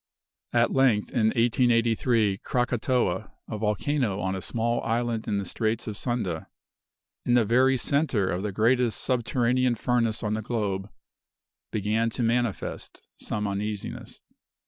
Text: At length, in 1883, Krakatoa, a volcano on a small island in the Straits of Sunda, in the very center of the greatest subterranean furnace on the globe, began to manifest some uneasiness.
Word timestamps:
At 0.51 0.71
length, 0.73 1.11
in 1.11 1.27
1883, 1.27 2.39
Krakatoa, 2.39 3.33
a 3.47 3.57
volcano 3.59 4.19
on 4.19 4.33
a 4.33 4.41
small 4.41 4.81
island 4.81 5.27
in 5.27 5.37
the 5.37 5.45
Straits 5.45 5.85
of 5.85 5.95
Sunda, 5.95 6.47
in 7.23 7.35
the 7.35 7.45
very 7.45 7.77
center 7.77 8.27
of 8.27 8.41
the 8.41 8.51
greatest 8.51 8.99
subterranean 8.99 9.75
furnace 9.75 10.23
on 10.23 10.33
the 10.33 10.41
globe, 10.41 10.89
began 11.71 12.09
to 12.17 12.23
manifest 12.23 13.03
some 13.19 13.47
uneasiness. 13.47 14.21